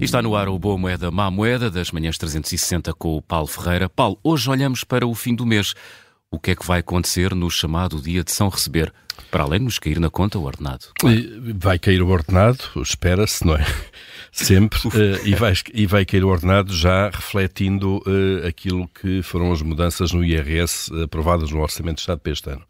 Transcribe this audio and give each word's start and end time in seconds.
E 0.00 0.04
está 0.04 0.22
no 0.22 0.34
ar 0.34 0.48
o 0.48 0.58
Boa 0.58 0.78
Moeda, 0.78 1.10
Má 1.10 1.30
Moeda, 1.30 1.70
das 1.70 1.90
manhãs 1.92 2.16
360 2.16 2.94
com 2.94 3.18
o 3.18 3.20
Paulo 3.20 3.46
Ferreira. 3.46 3.86
Paulo, 3.86 4.18
hoje 4.24 4.48
olhamos 4.48 4.82
para 4.82 5.06
o 5.06 5.14
fim 5.14 5.34
do 5.34 5.44
mês. 5.44 5.74
O 6.30 6.40
que 6.40 6.52
é 6.52 6.56
que 6.56 6.66
vai 6.66 6.80
acontecer 6.80 7.34
no 7.34 7.50
chamado 7.50 8.00
dia 8.00 8.24
de 8.24 8.32
São 8.32 8.48
Receber? 8.48 8.90
Para 9.30 9.42
além 9.42 9.58
de 9.58 9.66
nos 9.66 9.78
cair 9.78 10.00
na 10.00 10.08
conta 10.08 10.38
o 10.38 10.44
ordenado. 10.44 10.86
Claro. 10.98 11.18
Vai 11.54 11.78
cair 11.78 12.00
o 12.00 12.08
ordenado, 12.08 12.64
espera-se, 12.76 13.44
não 13.44 13.54
é? 13.54 13.66
Sempre, 14.32 14.78
uh, 14.86 15.26
e, 15.26 15.34
vai, 15.34 15.54
e 15.74 15.86
vai 15.86 16.04
cair 16.04 16.24
o 16.24 16.28
ordenado 16.28 16.72
já 16.72 17.10
refletindo 17.10 17.98
uh, 17.98 18.46
aquilo 18.46 18.88
que 18.88 19.22
foram 19.22 19.52
as 19.52 19.60
mudanças 19.60 20.12
no 20.12 20.24
IRS 20.24 20.92
uh, 20.92 21.02
aprovadas 21.02 21.50
no 21.50 21.60
Orçamento 21.60 21.96
de 21.96 22.02
Estado 22.02 22.20
para 22.20 22.32
este 22.32 22.48
ano. 22.48 22.62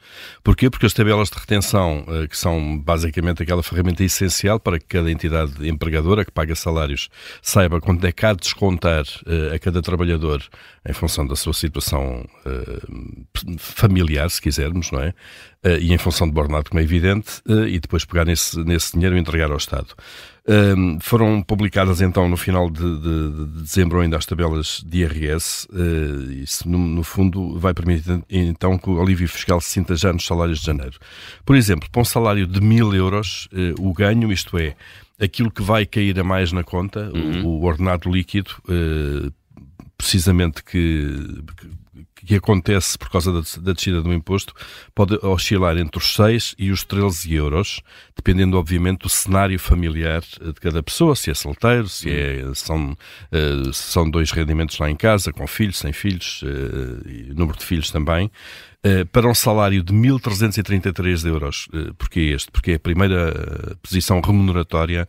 Porquê? 0.42 0.70
Porque 0.70 0.86
as 0.86 0.95
tabelas 0.95 1.28
de 1.28 1.38
retenção, 1.38 2.04
que 2.28 2.36
são 2.36 2.78
basicamente 2.78 3.42
aquela 3.42 3.62
ferramenta 3.62 4.02
essencial 4.02 4.59
para 4.59 4.78
que 4.78 4.86
cada 4.86 5.10
entidade 5.10 5.69
empregadora 5.69 6.24
que 6.24 6.33
paga 6.33 6.55
salários 6.55 7.09
saiba 7.42 7.80
quanto 7.80 8.06
é 8.06 8.12
que 8.12 8.24
há 8.24 8.33
de 8.33 8.41
descontar 8.41 9.05
a 9.55 9.58
cada 9.58 9.83
trabalhador 9.83 10.42
em 10.88 10.92
função 10.92 11.27
da 11.27 11.36
sua 11.36 11.52
situação 11.52 12.24
familiar, 13.58 14.30
se 14.30 14.41
quisermos, 14.41 14.91
não 14.91 15.00
é? 15.00 15.14
e 15.80 15.92
em 15.92 15.98
função 15.98 16.28
do 16.28 16.38
ordenado, 16.38 16.70
como 16.70 16.80
é 16.80 16.83
evidente, 16.83 17.42
e 17.69 17.78
depois 17.78 18.05
pegar 18.05 18.24
nesse, 18.24 18.58
nesse 18.64 18.92
dinheiro 18.92 19.16
e 19.16 19.20
entregar 19.20 19.50
ao 19.50 19.58
Estado. 19.58 19.95
Um, 20.48 20.98
foram 21.00 21.42
publicadas 21.42 22.00
então 22.00 22.28
no 22.28 22.36
final 22.36 22.70
de, 22.70 22.80
de, 22.80 23.30
de, 23.30 23.62
dezembro 23.62 24.00
ainda 24.00 24.16
as 24.16 24.26
tabelas 24.26 24.82
de 24.86 25.00
IRS. 25.00 25.68
Uh, 25.70 26.32
isso, 26.32 26.68
no, 26.68 26.78
no, 26.78 27.04
fundo, 27.04 27.58
vai 27.58 27.74
permitir 27.74 28.22
então 28.28 28.78
que 28.78 28.88
o 28.88 29.00
alívio 29.00 29.28
fiscal 29.28 29.60
se 29.60 29.68
sinta 29.68 29.94
já 29.94 30.12
nos 30.12 30.24
salários 30.24 30.60
de 30.60 30.66
janeiro. 30.66 30.98
Por 31.44 31.56
exemplo, 31.56 31.88
para 31.90 32.00
um 32.00 32.04
salário 32.04 32.46
de 32.46 32.60
mil 32.60 32.94
euros, 32.94 33.48
uh, 33.52 33.86
o 33.86 33.92
ganho, 33.92 34.32
isto 34.32 34.56
é, 34.58 34.74
aquilo 35.20 35.50
que 35.50 35.62
vai 35.62 35.84
cair 35.84 36.18
a 36.18 36.24
mais 36.24 36.52
na 36.52 36.64
conta, 36.64 37.10
uhum. 37.14 37.44
o, 37.44 37.60
o, 37.60 37.64
ordenado 37.64 38.10
líquido, 38.10 38.50
uh, 38.69 39.30
precisamente 39.97 40.64
que, 40.64 41.42
que 41.58 41.69
acontece 42.34 42.98
por 42.98 43.10
causa 43.10 43.32
da, 43.32 43.40
da, 43.60 43.72
descida 43.72 44.02
do 44.02 44.12
imposto 44.12 44.54
pode 44.94 45.18
oscilar 45.24 45.76
entre 45.76 45.98
os 45.98 46.14
6 46.14 46.54
e 46.58 46.70
os 46.70 46.84
13 46.84 47.34
euros, 47.34 47.80
dependendo, 48.14 48.58
obviamente, 48.58 49.00
do 49.00 49.08
cenário 49.08 49.58
familiar 49.58 50.20
de 50.20 50.60
cada 50.60 50.82
pessoa, 50.82 51.16
se 51.16 51.30
é 51.30 51.34
solteiro, 51.34 51.88
se 51.88 52.10
é, 52.10 52.50
são, 52.54 52.92
uh, 52.92 53.72
são 53.72 54.08
dois 54.08 54.30
rendimentos 54.30 54.78
lá 54.78 54.91
em 54.91 54.96
casa, 54.96 55.32
com 55.32 55.46
filhos, 55.46 55.78
sem 55.78 55.92
filhos, 55.92 56.42
uh, 56.42 57.34
número 57.34 57.58
de 57.58 57.64
filhos 57.64 57.91
também. 57.91 58.30
Uh, 58.83 59.05
para 59.12 59.28
um 59.28 59.34
salário 59.34 59.83
de 59.83 59.92
1.333 59.92 61.27
euros. 61.27 61.69
Uh, 61.73 61.92
porquê 61.95 62.20
este? 62.34 62.50
Porque 62.50 62.73
é 62.73 62.75
a 62.77 62.81
primeira 62.81 63.77
posição 63.83 64.22
remuneratória 64.22 65.06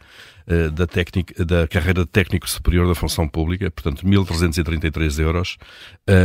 eh, 0.47 0.69
da, 0.69 0.88
técnica, 0.88 1.45
da 1.45 1.66
carreira 1.66 2.02
de 2.02 2.09
técnico 2.09 2.50
superior 2.50 2.88
da 2.88 2.95
função 2.95 3.28
pública, 3.28 3.69
portanto 3.72 4.05
1.333 4.05 5.19
euros, 5.19 5.58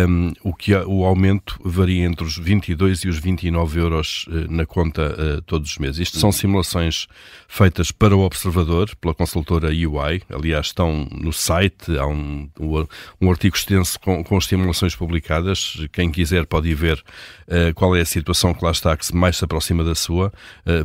um, 0.08 0.32
o 0.42 0.52
que 0.52 0.74
o 0.74 1.04
aumento 1.04 1.56
varia 1.62 2.04
entre 2.04 2.24
os 2.24 2.36
22 2.36 3.00
e 3.00 3.08
os 3.08 3.18
29 3.18 3.78
euros 3.78 4.26
uh, 4.26 4.50
na 4.50 4.64
conta 4.64 5.14
uh, 5.14 5.42
todos 5.42 5.70
os 5.70 5.78
meses. 5.78 6.00
Isto 6.00 6.18
são 6.18 6.32
simulações 6.32 7.06
feitas 7.46 7.92
para 7.92 8.16
o 8.16 8.20
observador, 8.20 8.90
pela 8.96 9.14
consultora 9.14 9.68
UI, 9.68 10.22
aliás 10.30 10.66
estão 10.66 11.06
no 11.12 11.32
site, 11.32 11.96
há 11.96 12.06
um, 12.06 12.48
um 13.20 13.30
artigo 13.30 13.54
extenso 13.54 14.00
com, 14.00 14.24
com 14.24 14.36
as 14.36 14.46
simulações 14.46 14.96
publicadas, 14.96 15.76
quem 15.92 16.10
quiser 16.10 16.46
pode 16.46 16.68
ir 16.68 16.74
ver 16.74 17.00
uh, 17.48 17.74
qual 17.74 17.94
é 17.96 18.00
a 18.00 18.04
situação 18.04 18.54
que 18.54 18.64
lá 18.64 18.70
está, 18.70 18.96
que 18.96 19.14
mais 19.14 19.36
se 19.36 19.44
aproxima 19.44 19.84
da 19.84 19.94
sua, 19.94 20.32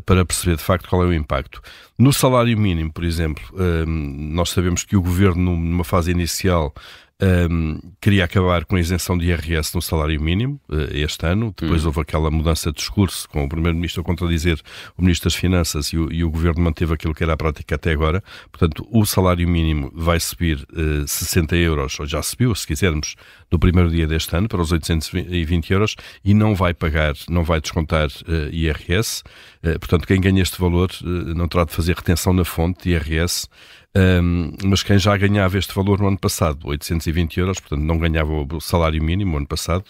para 0.05 0.25
perceber 0.25 0.55
de 0.55 0.63
facto 0.63 0.87
qual 0.89 1.03
é 1.03 1.05
o 1.05 1.13
impacto. 1.13 1.61
No 1.97 2.11
salário 2.13 2.57
mínimo, 2.57 2.91
por 2.91 3.03
exemplo, 3.03 3.43
hum, 3.53 4.31
nós 4.33 4.49
sabemos 4.49 4.83
que 4.83 4.95
o 4.95 5.01
governo, 5.01 5.55
numa 5.55 5.83
fase 5.83 6.11
inicial, 6.11 6.73
um, 7.21 7.79
queria 8.01 8.25
acabar 8.25 8.65
com 8.65 8.75
a 8.75 8.79
isenção 8.79 9.15
de 9.15 9.27
IRS 9.27 9.75
no 9.75 9.81
salário 9.81 10.19
mínimo 10.19 10.59
uh, 10.69 10.75
este 10.91 11.25
ano. 11.25 11.53
Depois 11.55 11.83
hum. 11.83 11.87
houve 11.87 12.01
aquela 12.01 12.31
mudança 12.31 12.71
de 12.71 12.77
discurso 12.77 13.29
com 13.29 13.43
o 13.43 13.49
Primeiro-Ministro 13.49 14.01
a 14.01 14.03
contradizer 14.03 14.59
o 14.97 15.03
Ministro 15.03 15.29
das 15.29 15.35
Finanças 15.35 15.87
e 15.87 15.97
o, 15.97 16.11
e 16.11 16.23
o, 16.23 16.31
Governo 16.31 16.63
manteve 16.63 16.93
aquilo 16.93 17.13
que 17.13 17.23
era 17.23 17.33
a 17.33 17.37
prática 17.37 17.75
até 17.75 17.91
agora. 17.91 18.23
Portanto, 18.51 18.87
o 18.89 19.05
salário 19.05 19.47
mínimo 19.47 19.91
vai 19.93 20.19
subir 20.19 20.65
uh, 20.73 21.07
60 21.07 21.55
euros, 21.57 21.99
ou 21.99 22.07
já 22.07 22.23
subiu, 22.23 22.55
se 22.55 22.65
quisermos, 22.65 23.15
no 23.51 23.59
primeiro 23.59 23.89
dia 23.89 24.07
deste 24.07 24.35
ano 24.35 24.47
para 24.47 24.61
os 24.61 24.71
820 24.71 25.71
euros 25.71 25.95
e 26.23 26.33
não 26.33 26.55
vai 26.55 26.73
pagar, 26.73 27.13
não 27.29 27.43
vai 27.43 27.61
descontar 27.61 28.07
uh, 28.07 28.49
IRS. 28.51 29.21
Uh, 29.63 29.77
portanto, 29.77 30.07
quem 30.07 30.19
ganha 30.19 30.41
este 30.41 30.59
valor 30.59 30.89
não 31.03 31.47
terá 31.47 31.65
de 31.65 31.73
fazer 31.73 31.95
retenção 31.95 32.33
na 32.33 32.43
fonte 32.43 32.83
de 32.83 32.89
IRS. 32.91 33.47
Um, 33.93 34.53
mas 34.63 34.83
quem 34.83 34.97
já 34.97 35.17
ganhava 35.17 35.57
este 35.57 35.75
valor 35.75 35.99
no 35.99 36.07
ano 36.07 36.17
passado, 36.17 36.65
820 36.65 37.39
euros, 37.41 37.59
portanto 37.59 37.81
não 37.81 37.97
ganhava 37.97 38.31
o 38.31 38.61
salário 38.61 39.03
mínimo 39.03 39.31
no 39.31 39.37
ano 39.39 39.47
passado, 39.47 39.83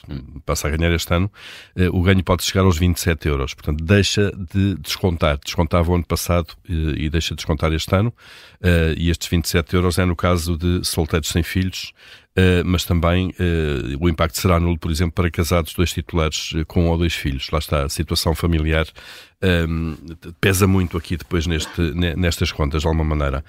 passa 0.43 0.67
a 0.67 0.71
ganhar 0.71 0.91
este 0.91 1.13
ano, 1.13 1.31
uh, 1.77 1.95
o 1.95 2.01
ganho 2.01 2.23
pode 2.23 2.43
chegar 2.43 2.65
aos 2.65 2.79
27 2.79 3.27
euros. 3.27 3.53
Portanto, 3.53 3.83
deixa 3.83 4.31
de 4.31 4.75
descontar. 4.75 5.37
Descontava 5.43 5.91
o 5.91 5.95
ano 5.95 6.05
passado 6.05 6.51
uh, 6.67 6.97
e 6.97 7.09
deixa 7.09 7.29
de 7.29 7.37
descontar 7.37 7.71
este 7.73 7.95
ano. 7.95 8.11
Uh, 8.59 8.97
e 8.97 9.11
estes 9.11 9.27
27 9.27 9.75
euros 9.75 9.99
é 9.99 10.05
no 10.05 10.15
caso 10.15 10.57
de 10.57 10.83
solteiros 10.83 11.29
sem 11.29 11.43
filhos, 11.43 11.93
mas 12.65 12.85
também 12.85 13.29
uh, 13.29 13.97
o 13.99 14.07
impacto 14.07 14.39
será 14.39 14.59
nulo, 14.59 14.77
por 14.77 14.89
exemplo, 14.89 15.13
para 15.13 15.29
casados 15.29 15.73
dois 15.73 15.91
titulares 15.91 16.53
uh, 16.53 16.65
com 16.65 16.85
um 16.85 16.89
ou 16.89 16.97
dois 16.97 17.13
filhos. 17.13 17.49
Lá 17.51 17.59
está, 17.59 17.83
a 17.83 17.89
situação 17.89 18.33
familiar 18.33 18.87
um, 19.67 19.97
pesa 20.39 20.65
muito 20.65 20.97
aqui 20.97 21.17
depois 21.17 21.45
neste, 21.45 21.81
nestas 22.15 22.51
contas, 22.51 22.83
de 22.83 22.87
alguma 22.87 23.03
maneira. 23.03 23.43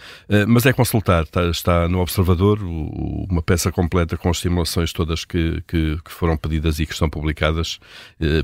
mas 0.48 0.65
é 0.65 0.72
consultar, 0.72 1.25
está, 1.25 1.44
está 1.50 1.88
no 1.88 2.00
Observador 2.00 2.62
o, 2.62 3.26
uma 3.31 3.43
peça 3.43 3.70
completa 3.70 4.16
com 4.16 4.31
as 4.31 4.38
simulações 4.38 4.91
todas 4.91 5.26
que, 5.26 5.62
que, 5.69 5.99
que 6.03 6.10
foram 6.10 6.37
pedidas 6.37 6.81
e 6.81 6.87
que 6.87 6.94
estão 6.94 7.10
publicadas, 7.10 7.78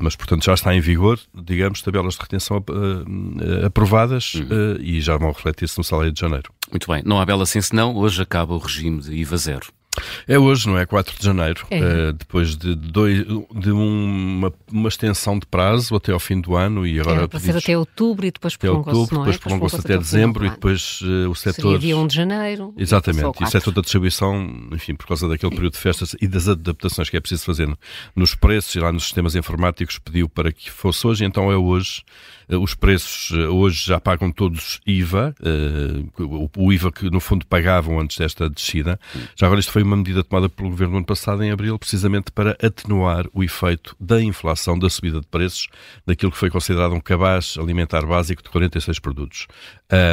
mas 0.03 0.15
portanto 0.15 0.45
já 0.45 0.53
está 0.53 0.75
em 0.75 0.81
vigor, 0.81 1.19
digamos, 1.35 1.81
tabelas 1.81 2.15
de 2.15 2.21
retenção 2.21 2.63
aprovadas 3.65 4.35
uhum. 4.35 4.77
e 4.81 5.01
já 5.01 5.17
vão 5.17 5.33
refletir-se 5.33 5.79
no 5.79 5.85
salário 5.85 6.13
de 6.13 6.21
janeiro. 6.21 6.53
Muito 6.71 6.87
bem, 6.93 7.03
não 7.03 7.19
há 7.19 7.25
bela 7.25 7.47
sem 7.47 7.63
senão, 7.63 7.97
hoje 7.97 8.21
acaba 8.21 8.55
o 8.55 8.59
regime 8.59 9.01
de 9.01 9.15
IVA 9.15 9.39
zero. 9.39 9.78
É 10.29 10.39
hoje, 10.39 10.69
não 10.69 10.77
é? 10.77 10.85
4 10.85 11.19
de 11.19 11.25
janeiro, 11.25 11.67
é. 11.71 11.81
uh, 11.81 12.13
depois 12.13 12.55
de, 12.55 12.75
dois, 12.75 13.25
de 13.27 13.71
uma, 13.71 14.53
uma, 14.71 14.89
extensão 14.89 15.39
de 15.39 15.47
prazo 15.47 15.97
até 15.97 16.13
ao 16.13 16.21
fim 16.21 16.39
do 16.39 16.55
ano 16.55 16.87
e 16.87 17.01
agora... 17.01 17.21
Era 17.21 17.29
para 17.29 17.41
ser 17.41 17.57
até 17.57 17.79
outubro 17.79 18.27
e 18.27 18.31
depois 18.31 18.55
prolongou-se, 18.55 18.99
outubro, 18.99 19.19
depois 19.21 19.37
prolongou-se 19.39 19.77
até, 19.77 19.95
até 19.95 19.99
dezembro 20.03 20.45
e 20.45 20.51
depois 20.51 21.01
uh, 21.01 21.31
o 21.31 21.35
setor... 21.35 21.73
Seria 21.73 21.79
dia 21.79 21.97
1 21.97 22.07
de 22.07 22.15
janeiro. 22.15 22.75
Exatamente, 22.77 23.41
e 23.41 23.45
o 23.45 23.47
setor 23.47 23.73
da 23.73 23.81
distribuição, 23.81 24.69
enfim, 24.71 24.95
por 24.95 25.07
causa 25.07 25.27
daquele 25.27 25.55
período 25.55 25.73
de 25.73 25.79
festas 25.79 26.15
e 26.21 26.29
das 26.29 26.47
adaptações 26.47 27.09
que 27.09 27.17
é 27.17 27.21
preciso 27.21 27.47
fazer 27.47 27.75
nos 28.15 28.35
preços 28.35 28.75
e 28.75 28.81
lá 28.81 28.93
nos 28.93 29.05
sistemas 29.05 29.35
informáticos, 29.35 29.99
pediu 29.99 30.29
para 30.29 30.53
que 30.53 30.71
fosse 30.71 31.07
hoje, 31.07 31.25
então 31.25 31.51
é 31.51 31.57
hoje. 31.57 32.03
Uh, 32.49 32.59
os 32.59 32.75
preços 32.75 33.31
hoje 33.33 33.87
já 33.87 34.01
pagam 34.01 34.31
todos 34.31 34.81
IVA, 34.87 35.35
o 36.57 36.73
IVA 36.73 36.93
que 36.93 37.11
no 37.11 37.21
fundo 37.21 37.47
pagavam 37.47 37.99
antes 38.01 38.19
desta 38.19 38.49
descida. 38.49 38.99
Já 39.37 39.47
agora 39.47 39.61
isto 39.61 39.73
foi 39.73 39.83
uma 39.83 39.97
medida 39.97 40.23
tomada 40.25 40.49
pelo 40.49 40.71
governo 40.71 40.93
no 40.93 40.99
ano 40.99 41.07
passado, 41.07 41.43
em 41.43 41.51
abril, 41.51 41.79
precisamente 41.79 42.33
para 42.33 42.57
atenuar 42.63 43.27
o 43.33 43.43
efeito 43.43 43.97
da 44.01 44.23
inflação, 44.23 44.79
da 44.79 44.89
subida 44.89 45.21
de 45.21 45.27
preços, 45.27 45.69
daquilo 46.07 46.33
que 46.33 46.39
foi 46.39 46.51
considerado 46.51 46.95
um 46.95 47.01
cabaz 47.01 47.57
alimentar 47.59 48.05
básico 48.07 48.43
de 48.43 48.49
46 48.49 48.99
produtos. 48.99 49.47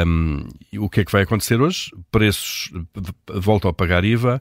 Um, 0.06 0.46
o 0.78 0.88
que 0.88 1.00
é 1.00 1.04
que 1.04 1.12
vai 1.12 1.22
acontecer 1.22 1.60
hoje? 1.60 1.90
Preços 2.10 2.70
voltam 3.30 3.70
a 3.70 3.74
pagar 3.74 4.04
IVA. 4.04 4.40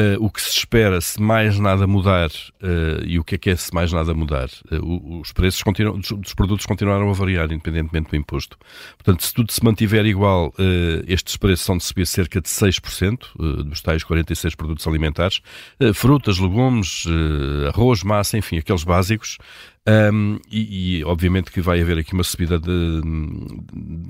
Uh, 0.00 0.16
o 0.24 0.30
que 0.30 0.40
se 0.40 0.48
espera, 0.48 0.98
se 1.02 1.20
mais 1.20 1.58
nada 1.58 1.86
mudar, 1.86 2.30
uh, 2.30 3.04
e 3.04 3.18
o 3.18 3.24
que 3.24 3.34
é 3.34 3.38
que 3.38 3.50
é 3.50 3.56
se 3.56 3.74
mais 3.74 3.92
nada 3.92 4.14
mudar? 4.14 4.48
Uh, 4.70 5.20
os 5.20 5.32
preços 5.32 5.62
continuam, 5.62 5.98
dos, 5.98 6.12
dos, 6.12 6.32
produtos 6.32 6.64
continuaram 6.64 7.10
a 7.10 7.12
variar, 7.12 7.52
independentemente 7.52 8.08
do 8.08 8.16
imposto. 8.16 8.56
Portanto, 8.96 9.22
se 9.22 9.34
tudo 9.34 9.52
se 9.52 9.62
mantiver 9.62 10.06
igual, 10.06 10.50
estes 11.06 11.36
preços 11.36 11.66
são 11.66 11.76
de 11.76 11.84
subir 11.84 12.06
cerca 12.06 12.40
de 12.40 12.48
6% 12.48 13.64
dos 13.64 13.82
tais 13.82 14.02
46 14.02 14.54
produtos 14.54 14.86
alimentares. 14.86 15.42
frutas, 15.94 16.38
legumes, 16.38 17.04
arroz, 17.68 18.02
massa, 18.02 18.38
enfim, 18.38 18.56
aqueles 18.56 18.84
básicos. 18.84 19.36
Um, 19.88 20.38
e, 20.48 21.00
e, 21.00 21.04
obviamente 21.04 21.50
que 21.50 21.60
vai 21.60 21.80
haver 21.80 21.98
aqui 21.98 22.12
uma 22.12 22.22
subida 22.22 22.56
de, 22.58 23.00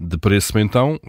de 0.06 0.18
preço 0.18 0.58
então, 0.58 1.00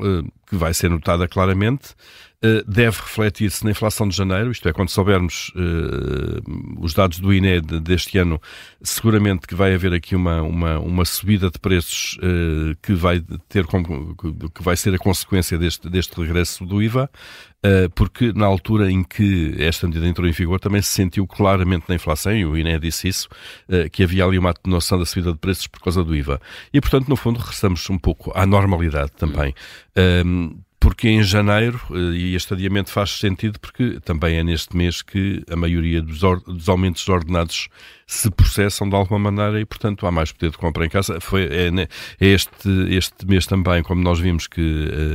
que 0.48 0.56
vai 0.56 0.74
ser 0.74 0.90
notada 0.90 1.28
claramente. 1.28 1.96
Eh, 2.44 2.62
deve 2.68 2.98
refletir-se 2.98 3.64
na 3.64 3.72
inflação 3.72 4.06
de 4.06 4.18
janeiro, 4.18 4.52
isto 4.52 4.68
é, 4.68 4.74
quando 4.74 4.90
soubermos 4.90 5.50
uh, 5.56 6.82
os 6.82 6.94
dados 6.94 7.18
do 7.18 7.34
INE 7.34 7.62
de, 7.62 7.80
deste 7.80 8.18
ano, 8.18 8.42
seguramente 8.82 9.48
que 9.48 9.56
vai 9.56 9.74
haver 9.74 9.94
aqui 9.94 10.14
uma, 10.14 10.42
uma, 10.42 10.78
uma 10.78 11.06
subida 11.06 11.50
de 11.50 11.58
preços 11.58 12.18
uh, 12.18 12.76
que, 12.82 12.94
vai 12.94 13.22
ter 13.48 13.66
que 13.66 14.62
vai 14.62 14.76
ser 14.76 14.94
a 14.94 14.98
consequência 14.98 15.58
deste, 15.58 15.90
deste 15.90 16.20
regresso 16.20 16.66
do 16.66 16.84
IVA, 16.84 17.10
uh, 17.66 17.90
porque 17.96 18.34
na 18.34 18.46
altura 18.46 18.92
em 18.92 19.06
que 19.06 19.56
esta 19.58 19.88
medida 19.88 20.06
entrou 20.06 20.28
em 20.28 20.34
vigor 20.34 20.60
também 20.60 20.82
se 20.82 20.90
sentiu 20.90 21.26
claramente 21.26 21.86
na 21.88 21.96
inflação, 21.96 22.36
e 22.36 22.46
o 22.46 22.58
INE 22.58 22.78
disse 22.78 23.08
isso, 23.08 23.30
que 23.94 24.04
havia 24.04 24.26
ali 24.26 24.38
uma 24.38 24.53
atenuação 24.54 24.98
da 24.98 25.06
subida 25.06 25.32
de 25.32 25.38
preços 25.38 25.68
por 25.68 25.82
causa 25.82 26.04
do 26.04 26.16
IVA. 26.16 26.40
E, 26.74 26.80
portanto, 26.80 27.08
no 27.08 27.16
fundo, 27.16 27.40
regressamos 27.40 27.90
um 27.90 27.98
pouco 27.98 28.32
à 28.36 28.46
normalidade 28.46 29.12
também 29.12 29.54
porque 30.94 31.10
em 31.10 31.24
janeiro, 31.24 31.82
eh, 31.90 32.16
e 32.16 32.36
este 32.36 32.54
adiamento 32.54 32.92
faz 32.92 33.18
sentido 33.18 33.60
porque 33.60 34.00
também 34.06 34.38
é 34.38 34.44
neste 34.44 34.78
mês 34.78 35.02
que 35.02 35.44
a 35.50 35.56
maioria 35.56 36.04
dos, 36.04 36.20
dos 36.20 36.70
aumentos 36.70 37.10
ordenados 37.10 37.68
se 38.06 38.30
processam 38.30 38.88
de 38.88 38.96
alguma 38.96 39.32
maneira 39.32 39.60
e, 39.60 39.66
portanto, 39.66 40.06
há 40.06 40.12
mais 40.12 40.32
poder 40.32 40.52
de 40.52 40.58
compra 40.58 40.86
em 40.86 40.90
casa. 40.90 41.20
Foi, 41.20 41.46
é, 41.46 41.70
é 42.20 42.28
este, 42.28 42.70
este 42.90 43.26
mês 43.26 43.48
também, 43.48 43.82
como 43.82 44.04
nós 44.04 44.20
vimos, 44.20 44.46
que 44.46 44.62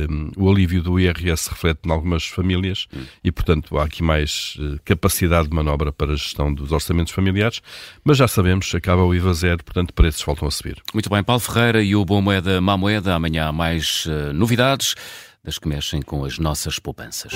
um, 0.09 0.31
o 0.35 0.51
alívio 0.51 0.83
do 0.83 0.99
IRS 0.99 1.49
reflete 1.49 1.79
em 1.85 1.91
algumas 1.91 2.25
famílias 2.25 2.85
hum. 2.93 3.05
e, 3.23 3.31
portanto, 3.31 3.77
há 3.77 3.85
aqui 3.85 4.03
mais 4.03 4.57
uh, 4.59 4.77
capacidade 4.83 5.47
de 5.47 5.55
manobra 5.55 5.93
para 5.93 6.11
a 6.11 6.15
gestão 6.15 6.53
dos 6.53 6.73
orçamentos 6.73 7.13
familiares, 7.13 7.61
mas 8.03 8.17
já 8.17 8.27
sabemos, 8.27 8.73
acaba 8.75 9.03
o 9.03 9.15
IVA 9.15 9.33
zero, 9.33 9.63
portanto, 9.63 9.93
preços 9.93 10.21
voltam 10.23 10.47
a 10.47 10.51
subir. 10.51 10.81
Muito 10.93 11.09
bem, 11.09 11.23
Paulo 11.23 11.39
Ferreira 11.39 11.81
e 11.81 11.95
o 11.95 12.03
Boa 12.03 12.21
Moeda, 12.21 12.59
Má 12.59 12.75
Moeda. 12.75 13.15
Amanhã 13.15 13.47
há 13.47 13.51
mais 13.53 14.05
uh, 14.07 14.33
novidades 14.33 14.95
das 15.43 15.57
que 15.57 15.67
mexem 15.67 16.01
com 16.01 16.23
as 16.23 16.37
nossas 16.37 16.79
poupanças. 16.79 17.33